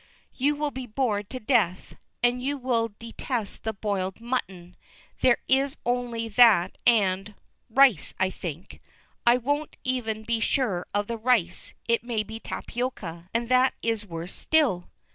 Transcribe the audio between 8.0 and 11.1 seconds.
I think. I won't even be sure of